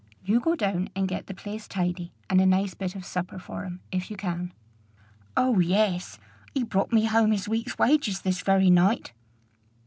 [0.25, 3.65] You go down and get the place tidy, and a nice bit of supper for
[3.65, 4.51] him if you can."
[5.37, 6.17] "Oh, yes!
[6.55, 9.13] he brought me home his week's wages this very night."